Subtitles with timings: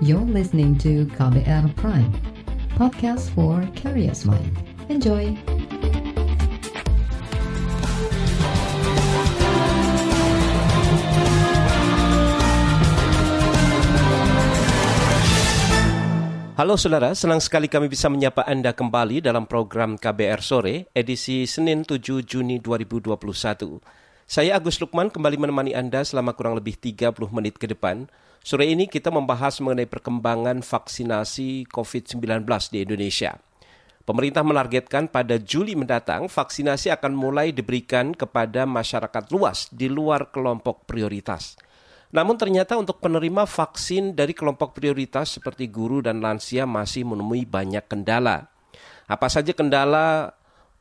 [0.00, 2.08] You're listening to KBR Prime,
[2.72, 4.48] podcast for curious mind.
[4.88, 5.36] Enjoy!
[16.56, 21.84] Halo saudara, senang sekali kami bisa menyapa Anda kembali dalam program KBR Sore, edisi Senin
[21.84, 23.84] 7 Juni 2021.
[24.24, 28.08] Saya Agus Lukman kembali menemani Anda selama kurang lebih 30 menit ke depan.
[28.40, 32.24] Sore ini kita membahas mengenai perkembangan vaksinasi COVID-19
[32.72, 33.36] di Indonesia.
[34.00, 40.88] Pemerintah menargetkan pada Juli mendatang vaksinasi akan mulai diberikan kepada masyarakat luas di luar kelompok
[40.88, 41.60] prioritas.
[42.16, 47.86] Namun ternyata untuk penerima vaksin dari kelompok prioritas seperti guru dan lansia masih menemui banyak
[47.86, 48.50] kendala.
[49.06, 50.32] Apa saja kendala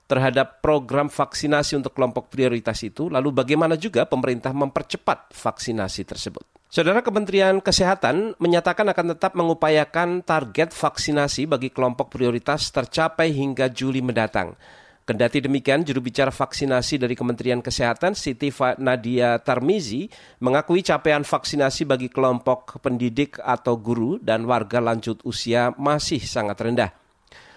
[0.10, 3.12] terhadap program vaksinasi untuk kelompok prioritas itu?
[3.12, 6.59] Lalu bagaimana juga pemerintah mempercepat vaksinasi tersebut?
[6.70, 14.06] Saudara Kementerian Kesehatan menyatakan akan tetap mengupayakan target vaksinasi bagi kelompok prioritas tercapai hingga Juli
[14.06, 14.54] mendatang.
[15.02, 20.14] Kendati demikian, juru bicara vaksinasi dari Kementerian Kesehatan Siti Nadia Tarmizi
[20.46, 26.94] mengakui capaian vaksinasi bagi kelompok pendidik atau guru dan warga lanjut usia masih sangat rendah.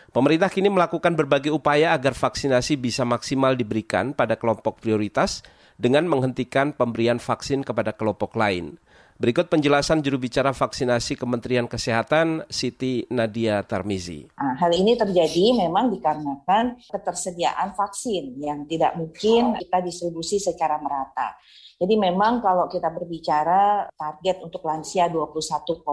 [0.09, 5.45] Pemerintah kini melakukan berbagai upaya agar vaksinasi bisa maksimal diberikan pada kelompok prioritas
[5.77, 8.81] dengan menghentikan pemberian vaksin kepada kelompok lain.
[9.23, 14.27] Berikut penjelasan juru bicara vaksinasi Kementerian Kesehatan Siti Nadia Tarmizi.
[14.34, 21.39] Nah, hal ini terjadi memang dikarenakan ketersediaan vaksin yang tidak mungkin kita distribusi secara merata.
[21.79, 25.86] Jadi memang kalau kita berbicara target untuk lansia 21,5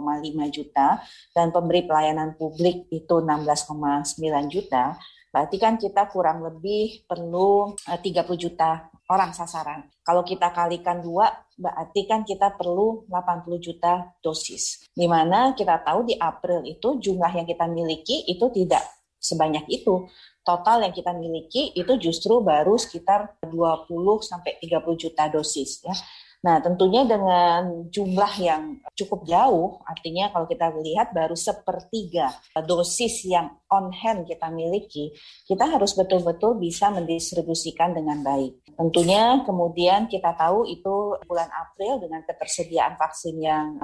[0.50, 0.98] juta
[1.30, 4.98] dan pemberi pelayanan publik itu 16,9 juta,
[5.30, 9.86] berarti kan kita kurang lebih perlu 30 eh, juta orang sasaran.
[10.10, 14.90] Kalau kita kalikan dua, berarti kan kita perlu 80 juta dosis.
[14.90, 18.82] Di mana kita tahu di April itu jumlah yang kita miliki itu tidak
[19.22, 20.10] sebanyak itu.
[20.42, 23.86] Total yang kita miliki itu justru baru sekitar 20
[24.26, 25.94] sampai 30 juta dosis ya.
[26.40, 32.32] Nah, tentunya dengan jumlah yang cukup jauh, artinya kalau kita lihat baru sepertiga
[32.64, 35.12] dosis yang on hand kita miliki,
[35.44, 38.56] kita harus betul-betul bisa mendistribusikan dengan baik.
[38.72, 43.76] Tentunya kemudian kita tahu itu bulan April dengan ketersediaan vaksin yang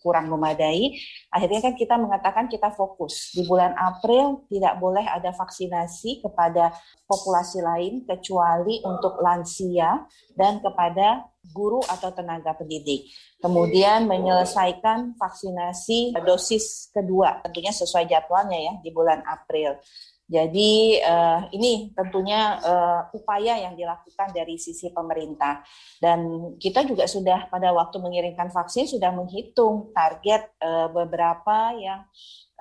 [0.00, 0.96] kurang memadai,
[1.28, 3.36] akhirnya kan kita mengatakan kita fokus.
[3.36, 6.72] Di bulan April tidak boleh ada vaksinasi kepada
[7.04, 13.08] populasi lain kecuali untuk lansia dan kepada guru atau tenaga pendidik.
[13.40, 19.80] Kemudian menyelesaikan vaksinasi dosis kedua, tentunya sesuai jadwalnya ya di bulan April.
[20.30, 25.66] Jadi uh, ini tentunya uh, upaya yang dilakukan dari sisi pemerintah
[25.98, 32.06] dan kita juga sudah pada waktu mengirimkan vaksin sudah menghitung target uh, beberapa yang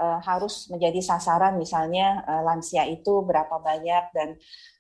[0.02, 4.30] uh, harus menjadi sasaran misalnya uh, lansia itu berapa banyak dan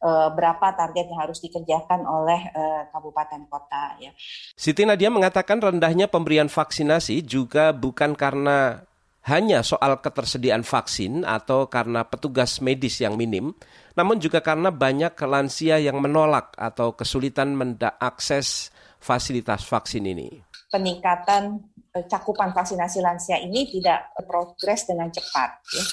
[0.02, 4.12] uh, berapa target yang harus dikerjakan oleh uh, kabupaten kota ya.
[4.58, 8.89] Siti Nadia mengatakan rendahnya pemberian vaksinasi juga bukan karena
[9.28, 13.52] hanya soal ketersediaan vaksin atau karena petugas medis yang minim,
[13.94, 20.44] namun juga karena banyak lansia yang menolak atau kesulitan mengakses fasilitas vaksin ini.
[20.70, 21.60] Peningkatan
[21.90, 25.58] Eh, cakupan vaksinasi lansia ini tidak progres dengan cepat.
[25.74, 25.84] Ya.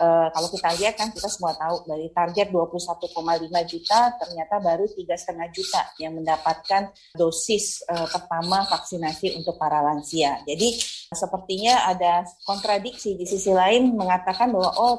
[0.00, 3.12] Uh, kalau kita lihat kan kita semua tahu dari target 21,5
[3.68, 10.40] juta ternyata baru tiga setengah juta yang mendapatkan dosis uh, pertama vaksinasi untuk para lansia.
[10.48, 10.80] Jadi
[11.12, 14.96] sepertinya ada kontradiksi di sisi lain mengatakan bahwa oh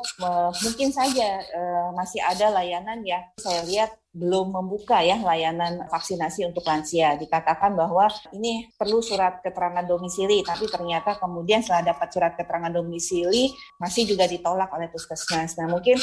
[0.61, 6.67] mungkin saja uh, masih ada layanan yang saya lihat belum membuka ya layanan vaksinasi untuk
[6.67, 7.15] lansia.
[7.15, 13.55] Dikatakan bahwa ini perlu surat keterangan domisili, tapi ternyata kemudian setelah dapat surat keterangan domisili
[13.79, 15.55] masih juga ditolak oleh puskesmas.
[15.55, 15.95] Nah mungkin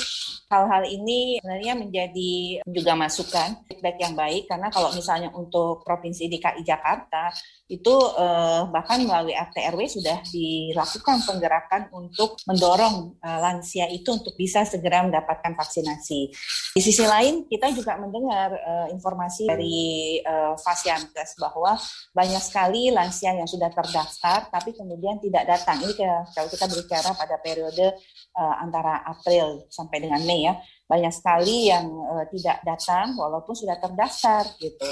[0.48, 6.64] hal-hal ini sebenarnya menjadi juga masukan feedback yang baik karena kalau misalnya untuk provinsi DKI
[6.64, 7.28] Jakarta
[7.68, 14.32] itu eh, bahkan melalui RT RW sudah dilakukan penggerakan untuk mendorong eh, lansia itu untuk
[14.40, 16.32] bisa segera mendapatkan vaksinasi.
[16.72, 19.78] Di sisi lain kita juga mendengar uh, informasi dari
[20.22, 21.74] uh, Fasiankes bahwa
[22.14, 25.82] banyak sekali lansia yang sudah terdaftar tapi kemudian tidak datang.
[25.82, 25.92] Ini
[26.32, 27.98] kalau kita berbicara pada periode
[28.38, 30.54] uh, antara April sampai dengan Mei ya,
[30.86, 34.88] banyak sekali yang uh, tidak datang walaupun sudah terdaftar gitu.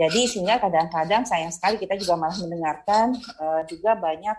[0.00, 4.32] Jadi sehingga kadang-kadang sayang sekali kita juga malah mendengarkan uh, juga banyak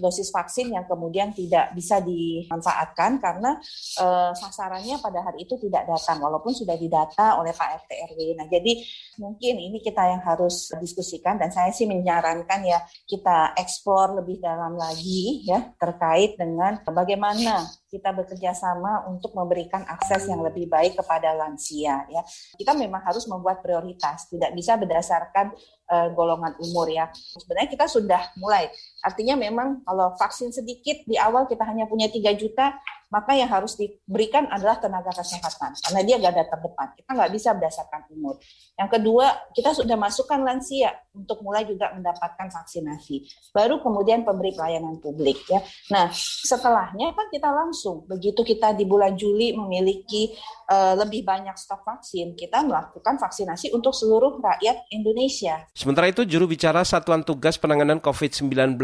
[0.00, 3.60] dosis vaksin yang kemudian tidak bisa dimanfaatkan karena
[4.00, 8.20] uh, sasarannya pada hari itu tidak datang walaupun sudah didata oleh Pak RT RW.
[8.40, 8.72] Nah, jadi
[9.20, 14.80] mungkin ini kita yang harus diskusikan dan saya sih menyarankan ya kita eksplor lebih dalam
[14.80, 21.36] lagi ya terkait dengan bagaimana kita bekerja sama untuk memberikan akses yang lebih baik kepada
[21.36, 22.24] lansia ya.
[22.56, 25.50] Kita memang harus membuat prioritas, tidak bisa berdasarkan berdasarkan
[25.92, 27.12] uh, golongan umur ya.
[27.12, 28.72] Sebenarnya kita sudah mulai.
[29.04, 32.80] Artinya memang kalau vaksin sedikit di awal kita hanya punya 3 juta,
[33.12, 36.96] maka yang harus diberikan adalah tenaga kesehatan karena dia garda terdepan.
[36.96, 38.40] Kita nggak bisa berdasarkan umur.
[38.80, 43.28] Yang kedua, kita sudah masukkan lansia untuk mulai juga mendapatkan vaksinasi.
[43.52, 45.60] Baru kemudian pemberi pelayanan publik ya.
[45.92, 50.32] Nah, setelahnya kan kita langsung begitu kita di bulan Juli memiliki
[50.72, 55.68] uh, lebih banyak stok vaksin, kita melakukan vaksinasi untuk seluruh rakyat Indonesia.
[55.82, 58.78] Sementara itu, juru bicara Satuan Tugas Penanganan COVID-19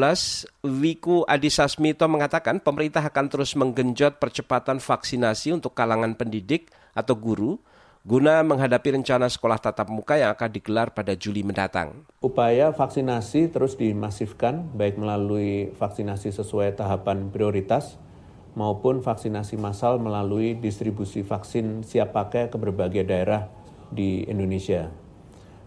[0.67, 7.63] Wiku Adisasmito mengatakan pemerintah akan terus menggenjot percepatan vaksinasi untuk kalangan pendidik atau guru
[8.03, 12.03] guna menghadapi rencana sekolah tatap muka yang akan digelar pada Juli mendatang.
[12.19, 17.95] Upaya vaksinasi terus dimasifkan baik melalui vaksinasi sesuai tahapan prioritas
[18.59, 23.47] maupun vaksinasi massal melalui distribusi vaksin siap pakai ke berbagai daerah
[23.87, 24.91] di Indonesia.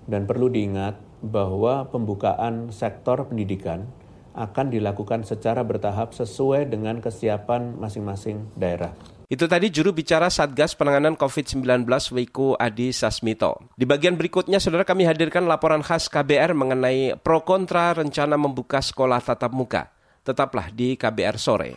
[0.04, 3.86] Dan perlu diingat bahwa pembukaan sektor pendidikan
[4.34, 8.96] akan dilakukan secara bertahap sesuai dengan kesiapan masing-masing daerah.
[9.32, 13.64] Itu tadi juru bicara Satgas Penanganan COVID-19 Wiku Adi Sasmito.
[13.80, 19.24] Di bagian berikutnya, saudara kami hadirkan laporan khas KBR mengenai pro kontra rencana membuka sekolah
[19.24, 19.88] tatap muka.
[20.28, 21.72] Tetaplah di KBR Sore.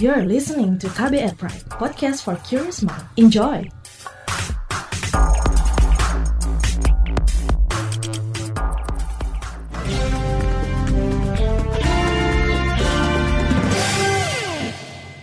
[0.00, 3.04] You're listening to KBR Pride, podcast for curious mind.
[3.20, 3.79] Enjoy!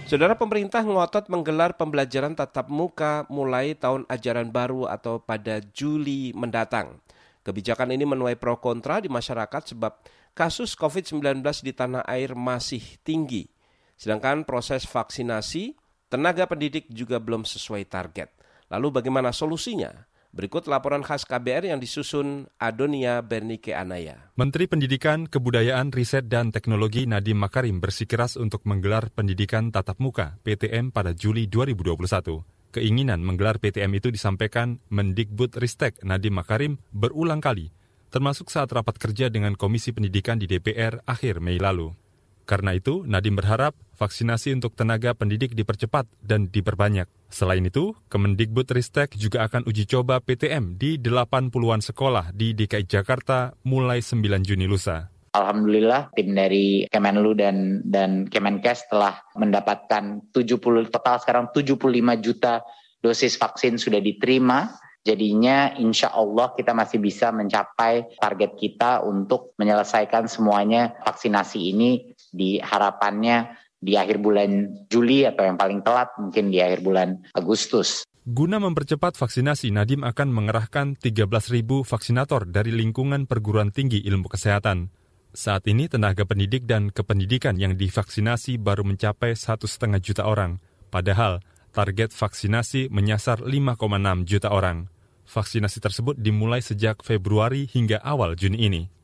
[0.08, 7.04] Saudara pemerintah ngotot menggelar pembelajaran tatap muka mulai tahun ajaran baru atau pada Juli mendatang.
[7.44, 10.00] Kebijakan ini menuai pro kontra di masyarakat sebab
[10.32, 13.52] kasus COVID-19 di tanah air masih tinggi.
[14.00, 15.76] Sedangkan proses vaksinasi,
[16.08, 18.32] tenaga pendidik juga belum sesuai target.
[18.72, 19.92] Lalu bagaimana solusinya?
[20.38, 24.30] Berikut laporan khas KBR yang disusun Adonia Bernike Anaya.
[24.38, 30.94] Menteri Pendidikan, Kebudayaan, Riset, dan Teknologi Nadiem Makarim bersikeras untuk menggelar pendidikan tatap muka PTM
[30.94, 32.46] pada Juli 2021.
[32.70, 37.74] Keinginan menggelar PTM itu disampaikan Mendikbud Ristek Nadiem Makarim berulang kali,
[38.14, 41.98] termasuk saat rapat kerja dengan Komisi Pendidikan di DPR akhir Mei lalu.
[42.46, 47.10] Karena itu, Nadiem berharap vaksinasi untuk tenaga pendidik dipercepat dan diperbanyak.
[47.28, 53.52] Selain itu, Kemendikbud Ristek juga akan uji coba PTM di 80-an sekolah di DKI Jakarta
[53.68, 55.12] mulai 9 Juni lusa.
[55.36, 61.78] Alhamdulillah tim dari Kemenlu dan dan Kemenkes telah mendapatkan 70 total sekarang 75
[62.26, 62.66] juta
[63.04, 64.74] dosis vaksin sudah diterima
[65.08, 72.60] Jadinya insya Allah kita masih bisa mencapai target kita untuk menyelesaikan semuanya vaksinasi ini di
[72.60, 78.04] harapannya di akhir bulan Juli atau yang paling telat mungkin di akhir bulan Agustus.
[78.28, 84.92] Guna mempercepat vaksinasi, Nadim akan mengerahkan 13.000 vaksinator dari lingkungan perguruan tinggi ilmu kesehatan.
[85.32, 90.60] Saat ini tenaga pendidik dan kependidikan yang divaksinasi baru mencapai satu setengah juta orang.
[90.92, 91.40] Padahal
[91.72, 94.92] target vaksinasi menyasar 5,6 juta orang.
[95.28, 98.97] Vaksinasi tersebut dimulai sejak Februari hingga awal Juni ini.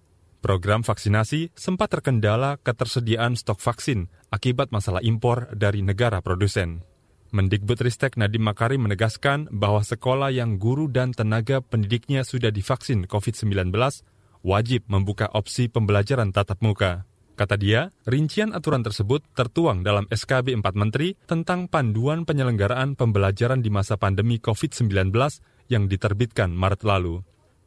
[0.44, 6.84] Program vaksinasi sempat terkendala ketersediaan stok vaksin akibat masalah impor dari negara produsen.
[7.32, 13.72] Mendikbudristek Nadiem Makarim menegaskan bahwa sekolah yang guru dan tenaga pendidiknya sudah divaksin COVID-19
[14.44, 17.08] wajib membuka opsi pembelajaran tatap muka.
[17.40, 23.72] Kata dia, rincian aturan tersebut tertuang dalam SKB 4 Menteri tentang panduan penyelenggaraan pembelajaran di
[23.72, 24.92] masa pandemi COVID-19
[25.72, 27.24] yang diterbitkan Maret lalu.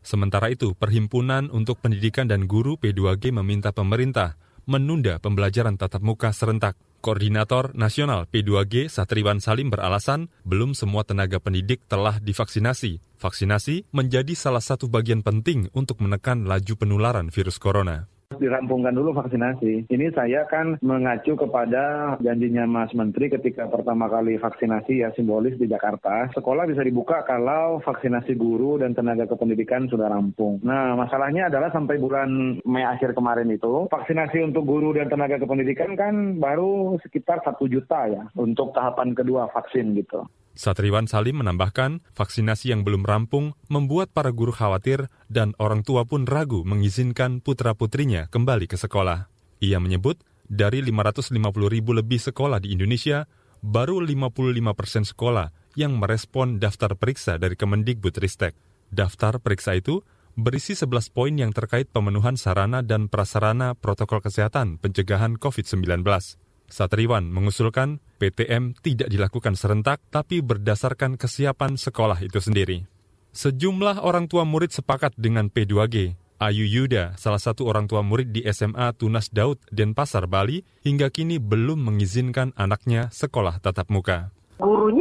[0.07, 6.79] Sementara itu, Perhimpunan untuk Pendidikan dan Guru P2G meminta pemerintah menunda pembelajaran tatap muka serentak.
[7.03, 13.03] Koordinator Nasional P2G Satriwan Salim beralasan belum semua tenaga pendidik telah divaksinasi.
[13.19, 19.87] Vaksinasi menjadi salah satu bagian penting untuk menekan laju penularan virus corona dirampungkan dulu vaksinasi.
[19.87, 25.71] Ini saya kan mengacu kepada janjinya Mas Menteri ketika pertama kali vaksinasi ya simbolis di
[25.71, 26.27] Jakarta.
[26.35, 30.59] Sekolah bisa dibuka kalau vaksinasi guru dan tenaga kependidikan sudah rampung.
[30.67, 35.95] Nah, masalahnya adalah sampai bulan Mei akhir kemarin itu, vaksinasi untuk guru dan tenaga kependidikan
[35.95, 40.27] kan baru sekitar satu juta ya untuk tahapan kedua vaksin gitu.
[40.57, 46.25] Satriwan Salim menambahkan, vaksinasi yang belum rampung membuat para guru khawatir dan orang tua pun
[46.25, 49.29] ragu mengizinkan putra-putrinya kembali ke sekolah.
[49.61, 51.37] Ia menyebut, dari 550
[51.69, 53.29] ribu lebih sekolah di Indonesia,
[53.61, 58.57] baru 55 persen sekolah yang merespon daftar periksa dari Kemendikbud Ristek.
[58.89, 60.01] Daftar periksa itu
[60.37, 66.05] berisi 11 poin yang terkait pemenuhan sarana dan prasarana protokol kesehatan pencegahan COVID-19.
[66.67, 72.87] Satriwan mengusulkan PTM tidak dilakukan serentak tapi berdasarkan kesiapan sekolah itu sendiri.
[73.37, 76.17] Sejumlah orang tua murid sepakat dengan P2G.
[76.37, 81.41] Ayu Yuda, salah satu orang tua murid di SMA Tunas Daud, Denpasar, Bali, hingga kini
[81.41, 84.37] belum mengizinkan anaknya sekolah tatap muka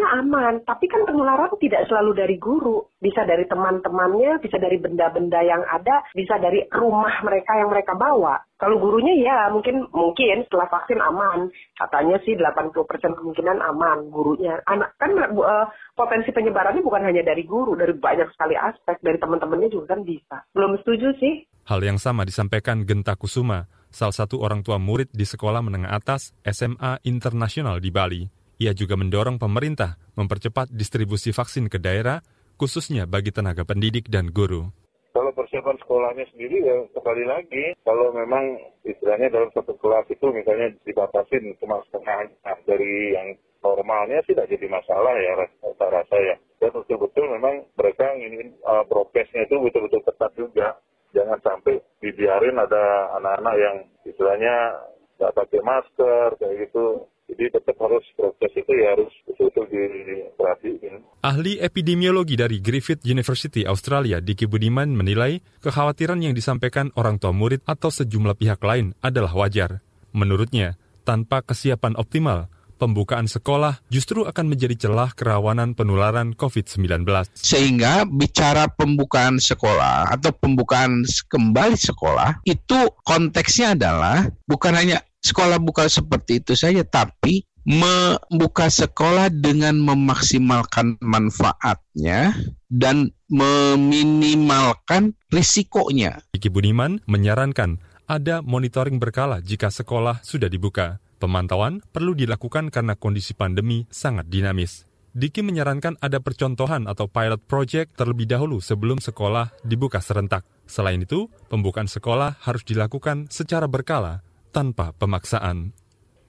[0.06, 5.42] gurunya aman, tapi kan penularan tidak selalu dari guru, bisa dari teman-temannya, bisa dari benda-benda
[5.42, 8.38] yang ada, bisa dari rumah mereka yang mereka bawa.
[8.56, 14.62] Kalau gurunya ya mungkin mungkin setelah vaksin aman, katanya sih 80% kemungkinan aman gurunya.
[14.70, 19.74] Anak kan uh, potensi penyebarannya bukan hanya dari guru, dari banyak sekali aspek, dari teman-temannya
[19.74, 20.46] juga kan bisa.
[20.54, 21.50] Belum setuju sih.
[21.66, 26.30] Hal yang sama disampaikan Genta Kusuma, salah satu orang tua murid di sekolah menengah atas
[26.46, 28.45] SMA Internasional di Bali.
[28.56, 32.24] Ia juga mendorong pemerintah mempercepat distribusi vaksin ke daerah,
[32.56, 34.72] khususnya bagi tenaga pendidik dan guru.
[35.12, 38.56] Kalau persiapan sekolahnya sendiri ya sekali lagi, kalau memang
[38.88, 43.28] istilahnya dalam satu kelas itu misalnya dibatasin cuma setengah nah, dari yang
[43.60, 46.36] normalnya sih tidak jadi masalah ya rasa rasa ya.
[46.60, 50.80] Dan betul-betul memang mereka ingin uh, prokesnya itu betul-betul ketat juga.
[51.12, 54.80] Jangan sampai dibiarin ada anak-anak yang istilahnya
[55.16, 60.94] nggak pakai masker kayak gitu jadi tetap harus proses itu ya harus betul-betul diperhatiin.
[61.26, 67.66] Ahli epidemiologi dari Griffith University Australia, Diki Budiman menilai kekhawatiran yang disampaikan orang tua murid
[67.66, 69.82] atau sejumlah pihak lain adalah wajar.
[70.14, 77.08] Menurutnya, tanpa kesiapan optimal, pembukaan sekolah justru akan menjadi celah kerawanan penularan COVID-19.
[77.34, 85.90] Sehingga bicara pembukaan sekolah atau pembukaan kembali sekolah itu konteksnya adalah bukan hanya sekolah buka
[85.90, 92.38] seperti itu saja, tapi membuka sekolah dengan memaksimalkan manfaatnya
[92.70, 96.22] dan meminimalkan risikonya.
[96.38, 101.02] Iki Budiman menyarankan ada monitoring berkala jika sekolah sudah dibuka.
[101.18, 104.86] Pemantauan perlu dilakukan karena kondisi pandemi sangat dinamis.
[105.16, 110.44] Diki menyarankan ada percontohan atau pilot project terlebih dahulu sebelum sekolah dibuka serentak.
[110.68, 115.76] Selain itu, pembukaan sekolah harus dilakukan secara berkala tanpa pemaksaan.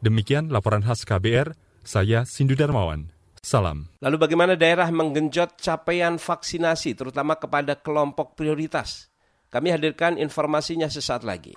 [0.03, 1.55] Demikian laporan khas KBR,
[1.87, 3.15] saya Sindu Darmawan.
[3.39, 3.87] Salam.
[4.03, 9.07] Lalu bagaimana daerah menggenjot capaian vaksinasi terutama kepada kelompok prioritas?
[9.47, 11.55] Kami hadirkan informasinya sesaat lagi.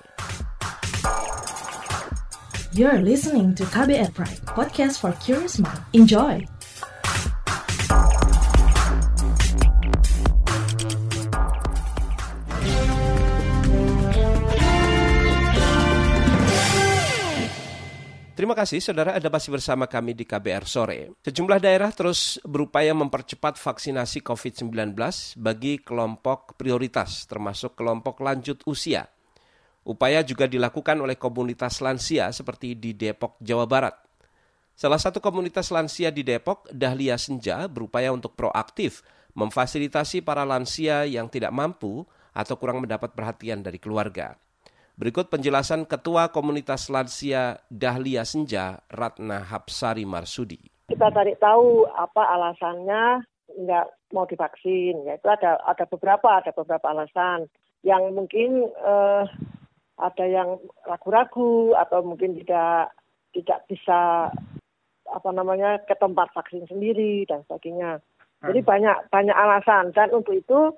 [2.77, 5.81] You're listening to KBR Pride, podcast for curious mind.
[5.97, 6.58] Enjoy!
[18.39, 21.12] Terima kasih saudara Anda masih bersama kami di KBR Sore.
[21.27, 24.96] Sejumlah daerah terus berupaya mempercepat vaksinasi COVID-19
[25.36, 29.12] bagi kelompok prioritas termasuk kelompok lanjut usia.
[29.84, 34.00] Upaya juga dilakukan oleh komunitas lansia seperti di Depok, Jawa Barat.
[34.72, 39.03] Salah satu komunitas lansia di Depok, Dahlia Senja, berupaya untuk proaktif
[39.36, 44.39] memfasilitasi para lansia yang tidak mampu atau kurang mendapat perhatian dari keluarga.
[44.99, 50.59] Berikut penjelasan Ketua Komunitas Lansia Dahlia Senja, Ratna Hapsari Marsudi.
[50.91, 53.23] Kita cari tahu apa alasannya
[53.63, 55.07] nggak mau divaksin.
[55.07, 57.47] Ya, itu ada ada beberapa ada beberapa alasan
[57.87, 59.23] yang mungkin eh,
[60.03, 62.91] ada yang ragu-ragu atau mungkin tidak
[63.31, 64.35] tidak bisa
[65.07, 68.03] apa namanya ke tempat vaksin sendiri dan sebagainya.
[68.43, 68.67] Jadi hmm.
[68.67, 70.75] banyak banyak alasan dan untuk itu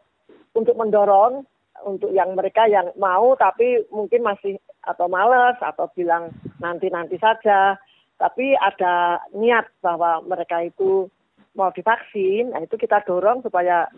[0.53, 1.41] untuk mendorong
[1.85, 6.29] untuk yang mereka yang mau tapi mungkin masih atau males atau bilang
[6.61, 7.79] nanti-nanti saja.
[8.21, 11.09] Tapi ada niat bahwa mereka itu
[11.57, 13.89] mau divaksin, nah itu kita dorong supaya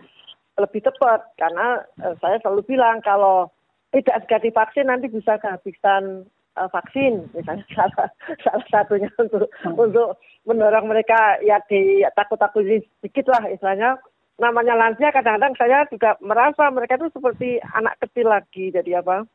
[0.56, 1.36] lebih cepat.
[1.36, 3.52] Karena eh, saya selalu bilang kalau
[3.92, 6.26] tidak segera divaksin nanti bisa kehabisan
[6.58, 8.10] uh, vaksin misalnya salah
[8.42, 9.78] salah satunya untuk hmm.
[9.78, 10.18] untuk
[10.50, 12.66] mendorong mereka ya di takut-takut
[13.00, 14.02] sedikit lah istilahnya
[14.42, 18.74] namanya lansia kadang-kadang saya juga merasa mereka itu seperti anak kecil lagi.
[18.74, 19.28] Jadi apa?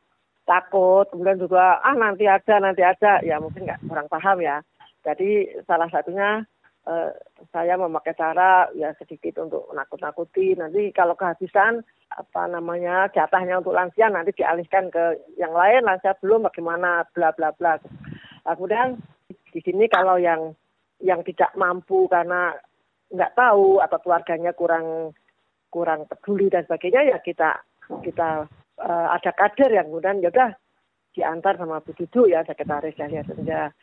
[0.43, 3.21] Takut kemudian juga ah nanti aja nanti aja.
[3.23, 4.59] Ya mungkin nggak kurang paham ya.
[5.05, 6.43] Jadi salah satunya
[6.89, 7.11] eh,
[7.55, 10.57] saya memakai cara ya sedikit untuk nakut-nakuti.
[10.59, 16.49] Nanti kalau kehabisan apa namanya jatahnya untuk lansia nanti dialihkan ke yang lain lansia belum
[16.49, 17.77] bagaimana bla bla bla.
[18.43, 18.97] Nah, kemudian
[19.53, 20.57] di sini kalau yang
[20.99, 22.57] yang tidak mampu karena
[23.09, 25.17] nggak tahu atau keluarganya kurang
[25.69, 27.61] kurang peduli dan sebagainya ya kita
[28.05, 28.45] kita
[28.81, 30.51] uh, ada kader yang kemudian ya udah
[31.13, 31.93] diantar sama Bu
[32.29, 33.73] ya sekretaris ya sehingga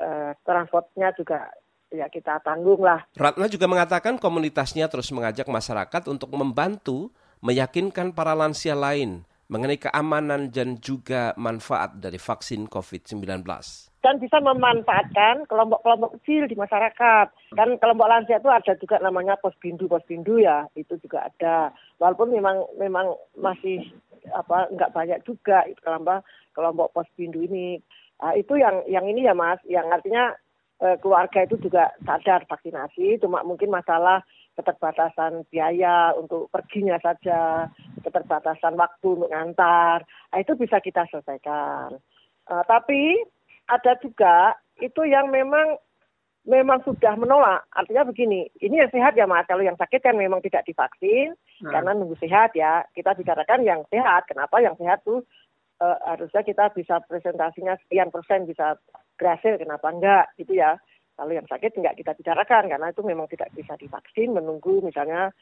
[0.00, 1.50] uh, transportnya juga
[1.94, 3.02] ya kita tanggung lah.
[3.14, 10.48] Ratna juga mengatakan komunitasnya terus mengajak masyarakat untuk membantu meyakinkan para lansia lain mengenai keamanan
[10.48, 13.44] dan juga manfaat dari vaksin COVID-19
[14.04, 17.26] dan bisa memanfaatkan kelompok-kelompok kecil di masyarakat.
[17.56, 21.72] Dan kelompok lansia itu ada juga namanya posbindu posbindu ya, itu juga ada.
[21.96, 23.80] Walaupun memang memang masih
[24.36, 26.20] apa nggak banyak juga kelompok
[26.52, 27.80] kelompok posbindu ini.
[28.20, 30.36] Nah, itu yang yang ini ya Mas, yang artinya
[30.84, 34.20] eh, keluarga itu juga sadar vaksinasi, cuma mungkin masalah
[34.54, 37.66] keterbatasan biaya untuk perginya saja,
[38.04, 41.98] keterbatasan waktu untuk ngantar, nah, itu bisa kita selesaikan.
[42.44, 43.24] Uh, tapi
[43.70, 45.78] ada juga itu yang memang
[46.44, 47.64] memang sudah menolak.
[47.72, 49.48] Artinya begini, ini yang sehat ya Mas.
[49.48, 51.32] Kalau yang sakit kan memang tidak divaksin
[51.64, 51.72] hmm.
[51.72, 52.84] karena nunggu sehat ya.
[52.92, 54.28] Kita bicarakan yang sehat.
[54.28, 55.24] Kenapa yang sehat tuh
[55.80, 58.76] uh, harusnya kita bisa presentasinya sekian persen bisa
[59.16, 59.56] berhasil.
[59.56, 60.76] Kenapa enggak gitu ya.
[61.14, 65.32] Kalau yang sakit enggak kita bicarakan karena itu memang tidak bisa divaksin menunggu misalnya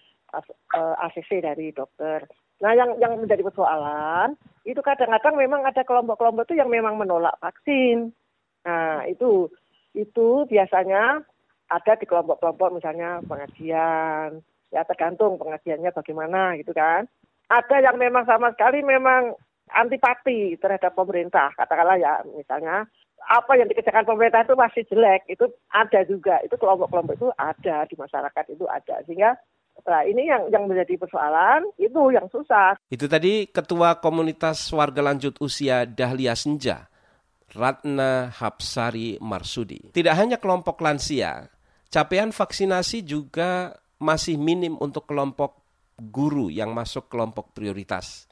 [1.02, 2.25] ACC eh, dari dokter.
[2.62, 8.14] Nah, yang yang menjadi persoalan itu kadang-kadang memang ada kelompok-kelompok itu yang memang menolak vaksin.
[8.62, 9.50] Nah, itu
[9.99, 11.26] itu biasanya
[11.66, 14.38] ada di kelompok-kelompok misalnya pengajian,
[14.71, 17.11] ya tergantung pengajiannya bagaimana gitu kan.
[17.50, 19.35] Ada yang memang sama sekali memang
[19.73, 22.87] antipati terhadap pemerintah, katakanlah ya misalnya
[23.31, 27.95] apa yang dikerjakan pemerintah itu masih jelek, itu ada juga, itu kelompok-kelompok itu ada di
[27.95, 29.38] masyarakat itu ada, sehingga
[29.83, 32.79] Nah, ini yang yang menjadi persoalan itu yang susah.
[32.87, 36.87] Itu tadi Ketua Komunitas Warga Lanjut Usia Dahlia Senja,
[37.50, 39.91] Ratna Hapsari Marsudi.
[39.91, 41.50] Tidak hanya kelompok lansia,
[41.91, 45.62] capaian vaksinasi juga masih minim untuk kelompok
[45.99, 48.31] guru yang masuk kelompok prioritas.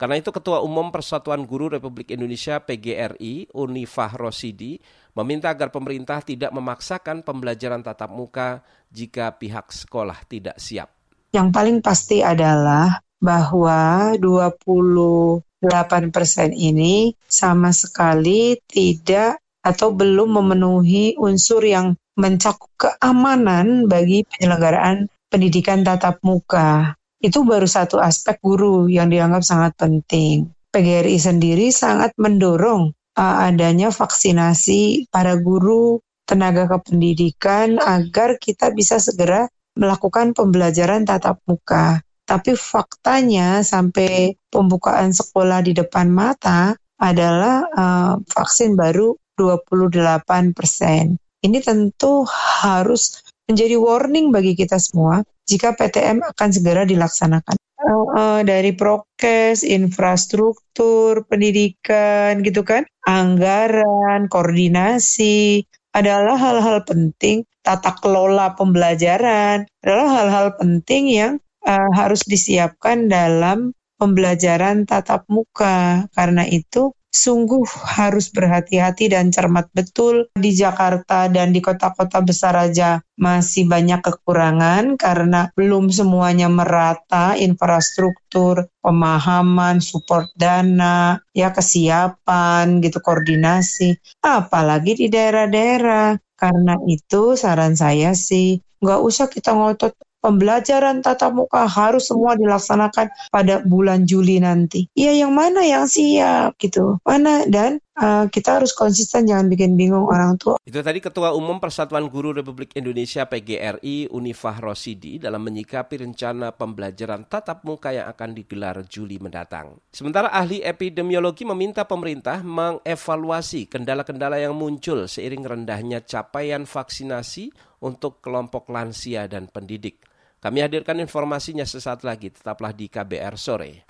[0.00, 4.80] Karena itu Ketua Umum Persatuan Guru Republik Indonesia PGRI, Unifah Rosidi,
[5.12, 10.90] meminta agar pemerintah tidak memaksakan pembelajaran tatap muka jika pihak sekolah tidak siap.
[11.30, 21.62] Yang paling pasti adalah bahwa 28 persen ini sama sekali tidak atau belum memenuhi unsur
[21.62, 29.44] yang mencakup keamanan bagi penyelenggaraan pendidikan tatap muka itu baru satu aspek guru yang dianggap
[29.44, 30.48] sangat penting.
[30.72, 39.50] PGRI sendiri sangat mendorong uh, adanya vaksinasi para guru, tenaga kependidikan agar kita bisa segera
[39.74, 41.98] melakukan pembelajaran tatap muka.
[42.22, 51.18] Tapi faktanya sampai pembukaan sekolah di depan mata adalah uh, vaksin baru 28 persen.
[51.42, 52.22] Ini tentu
[52.62, 53.18] harus
[53.50, 57.58] menjadi warning bagi kita semua jika PTM akan segera dilaksanakan.
[57.90, 67.46] Uh, dari prokes, infrastruktur, pendidikan gitu kan, anggaran, koordinasi adalah hal-hal penting.
[67.60, 71.32] Tata kelola pembelajaran adalah hal-hal penting yang
[71.68, 76.08] uh, harus disiapkan dalam pembelajaran tatap muka.
[76.16, 80.30] Karena itu sungguh harus berhati-hati dan cermat betul.
[80.34, 88.70] Di Jakarta dan di kota-kota besar aja masih banyak kekurangan karena belum semuanya merata infrastruktur,
[88.80, 93.98] pemahaman, support dana, ya kesiapan gitu, koordinasi.
[94.24, 96.16] Apalagi di daerah-daerah.
[96.40, 103.08] Karena itu saran saya sih nggak usah kita ngotot pembelajaran tatap muka harus semua dilaksanakan
[103.32, 104.86] pada bulan Juli nanti.
[104.94, 107.00] Iya yang mana yang siap gitu.
[107.02, 110.56] Mana dan uh, kita harus konsisten jangan bikin bingung orang tua.
[110.64, 117.28] Itu tadi Ketua Umum Persatuan Guru Republik Indonesia PGRI Unifah Rosidi dalam menyikapi rencana pembelajaran
[117.28, 119.76] tatap muka yang akan digelar Juli mendatang.
[119.92, 128.68] Sementara ahli epidemiologi meminta pemerintah mengevaluasi kendala-kendala yang muncul seiring rendahnya capaian vaksinasi untuk kelompok
[128.68, 130.09] lansia dan pendidik.
[130.40, 133.84] Kami hadirkan informasinya sesaat lagi, tetaplah di KBR Sore.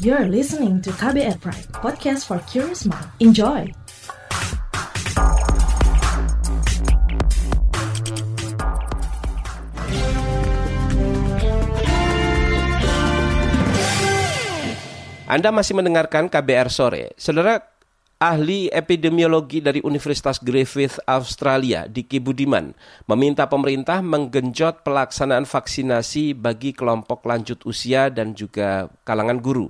[0.00, 3.04] You're listening to KBR Pride, podcast for curious mind.
[3.20, 3.68] Enjoy!
[15.28, 17.12] Anda masih mendengarkan KBR Sore.
[17.20, 17.75] Saudara,
[18.16, 22.72] Ahli epidemiologi dari Universitas Griffith Australia, Diki Budiman,
[23.04, 29.68] meminta pemerintah menggenjot pelaksanaan vaksinasi bagi kelompok lanjut usia dan juga kalangan guru.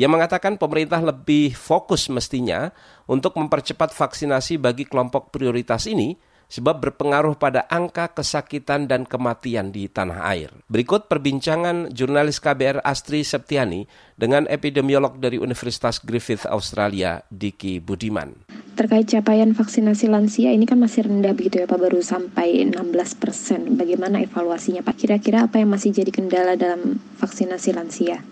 [0.00, 2.72] Ia mengatakan pemerintah lebih fokus mestinya
[3.04, 6.16] untuk mempercepat vaksinasi bagi kelompok prioritas ini
[6.54, 10.54] sebab berpengaruh pada angka kesakitan dan kematian di tanah air.
[10.70, 18.46] Berikut perbincangan jurnalis KBR Astri Septiani dengan epidemiolog dari Universitas Griffith Australia, Diki Budiman.
[18.78, 23.74] Terkait capaian vaksinasi lansia ini kan masih rendah begitu ya Pak, baru sampai 16 persen.
[23.74, 24.94] Bagaimana evaluasinya Pak?
[24.94, 28.22] Kira-kira apa yang masih jadi kendala dalam vaksinasi lansia?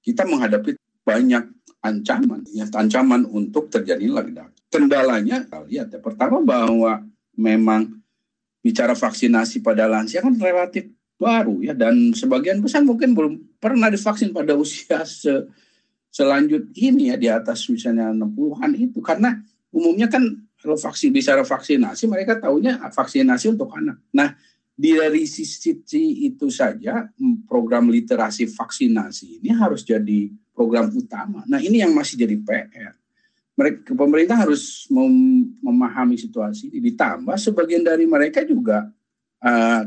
[0.00, 1.44] Kita menghadapi banyak
[1.84, 4.52] ancaman, ya, ancaman untuk terjadi ledakan.
[4.68, 7.04] Kendalanya, lihat ya, pertama bahwa
[7.40, 7.88] memang
[8.60, 14.32] bicara vaksinasi pada lansia kan relatif baru ya dan sebagian besar mungkin belum pernah divaksin
[14.32, 15.48] pada usia se
[16.10, 20.26] selanjut ini ya di atas misalnya 60-an itu karena umumnya kan
[20.60, 23.96] kalau vaksin bicara vaksinasi mereka tahunya vaksinasi untuk anak.
[24.12, 24.36] Nah,
[24.76, 25.80] dari sisi
[26.28, 27.08] itu saja
[27.48, 31.46] program literasi vaksinasi ini harus jadi program utama.
[31.48, 32.99] Nah, ini yang masih jadi PR
[33.60, 36.88] mereka pemerintah harus mem, memahami situasi ini.
[36.88, 38.88] Ditambah sebagian dari mereka juga
[39.44, 39.80] uh,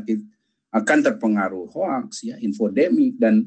[0.70, 3.42] akan terpengaruh hoax, ya, infodemik dan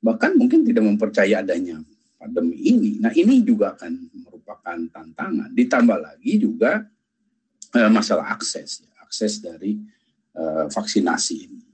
[0.00, 1.76] bahkan mungkin tidak mempercaya adanya
[2.16, 2.96] pandemi ini.
[3.04, 3.92] Nah ini juga akan
[4.24, 5.52] merupakan tantangan.
[5.52, 6.80] Ditambah lagi juga
[7.76, 9.76] uh, masalah akses, ya, akses dari
[10.40, 11.65] uh, vaksinasi ini.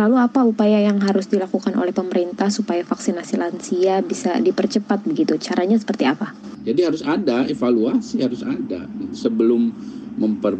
[0.00, 5.36] Lalu apa upaya yang harus dilakukan oleh pemerintah supaya vaksinasi lansia bisa dipercepat begitu?
[5.36, 6.32] Caranya seperti apa?
[6.64, 9.68] Jadi harus ada evaluasi, harus ada sebelum
[10.16, 10.56] memper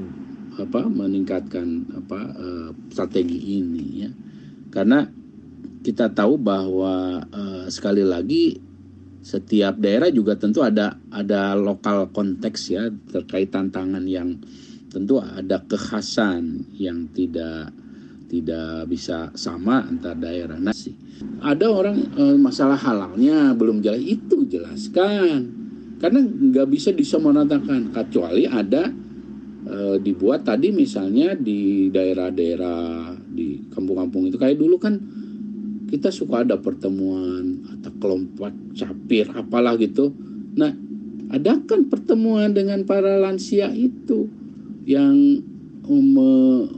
[0.60, 4.10] apa meningkatkan apa uh, strategi ini ya.
[4.68, 5.08] Karena
[5.80, 8.60] kita tahu bahwa uh, sekali lagi
[9.24, 14.36] setiap daerah juga tentu ada ada lokal konteks ya terkait tantangan yang
[14.92, 17.72] tentu ada kekhasan yang tidak
[18.30, 20.54] tidak bisa sama antar daerah.
[20.54, 20.70] Nah,
[21.42, 25.50] ada orang e, masalah halalnya belum jelas itu jelaskan
[25.98, 28.86] karena nggak bisa disamaratakan kecuali ada
[29.66, 34.94] e, dibuat tadi misalnya di daerah-daerah di kampung-kampung itu kayak dulu kan
[35.90, 40.14] kita suka ada pertemuan atau kelompok capir apalah gitu.
[40.54, 40.70] Nah,
[41.34, 44.30] adakan pertemuan dengan para lansia itu
[44.86, 45.42] yang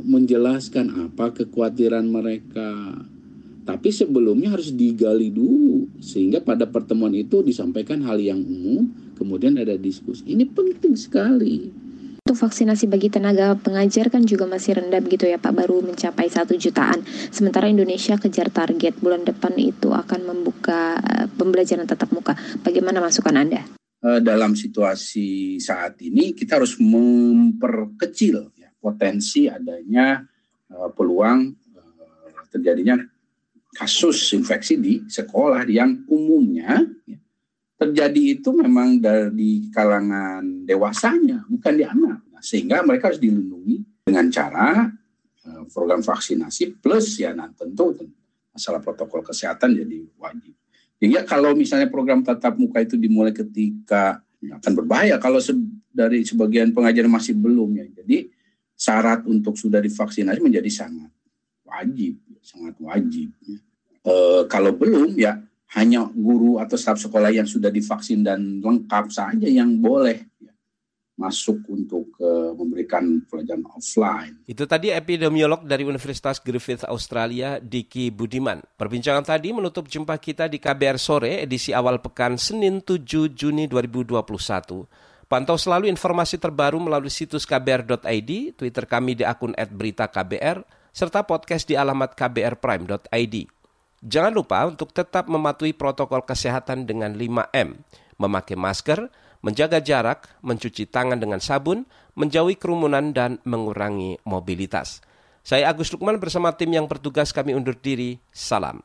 [0.06, 2.96] menjelaskan apa kekhawatiran mereka.
[3.62, 9.78] Tapi sebelumnya harus digali dulu sehingga pada pertemuan itu disampaikan hal yang umum, kemudian ada
[9.78, 10.26] diskusi.
[10.26, 11.70] Ini penting sekali.
[12.26, 16.58] Untuk vaksinasi bagi tenaga pengajar kan juga masih rendah begitu ya Pak, baru mencapai satu
[16.58, 17.02] jutaan.
[17.30, 22.34] Sementara Indonesia kejar target bulan depan itu akan membuka eh, pembelajaran tatap muka.
[22.62, 23.62] Bagaimana masukan Anda?
[24.02, 28.50] Eh, dalam situasi saat ini kita harus memperkecil
[28.82, 30.18] potensi adanya
[30.74, 32.98] uh, peluang uh, terjadinya
[33.72, 37.18] kasus infeksi di sekolah yang umumnya ya,
[37.78, 42.18] terjadi itu memang dari kalangan dewasanya, bukan di anak.
[42.28, 44.90] Nah, sehingga mereka harus dilindungi dengan cara
[45.46, 47.94] uh, program vaksinasi plus ya nah tentu,
[48.52, 50.54] masalah protokol kesehatan jadi wajib.
[51.02, 55.50] Jadi kalau misalnya program tatap muka itu dimulai ketika ya, akan berbahaya kalau se
[55.90, 57.86] dari sebagian pengajar masih belum ya.
[57.90, 58.30] Jadi
[58.74, 61.12] syarat untuk sudah divaksinasi menjadi sangat
[61.62, 63.28] wajib, sangat wajib.
[64.02, 64.14] E,
[64.50, 65.38] kalau belum ya
[65.72, 70.52] hanya guru atau staf sekolah yang sudah divaksin dan lengkap saja yang boleh ya,
[71.16, 74.36] masuk untuk uh, memberikan pelajaran offline.
[74.44, 78.60] Itu tadi epidemiolog dari Universitas Griffith Australia, Diki Budiman.
[78.76, 85.11] Perbincangan tadi menutup jumpa kita di KBR Sore edisi awal pekan Senin 7 Juni 2021.
[85.32, 90.60] Pantau selalu informasi terbaru melalui situs kbr.id, Twitter kami di akun @beritaKBR,
[90.92, 93.48] serta podcast di alamat kbrprime.id.
[94.04, 97.80] Jangan lupa untuk tetap mematuhi protokol kesehatan dengan 5M,
[98.20, 99.08] memakai masker,
[99.40, 105.00] menjaga jarak, mencuci tangan dengan sabun, menjauhi kerumunan, dan mengurangi mobilitas.
[105.40, 108.20] Saya Agus Lukman bersama tim yang bertugas kami undur diri.
[108.36, 108.84] Salam.